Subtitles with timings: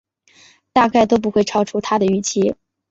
[0.73, 2.55] 大概都不会超出他的预期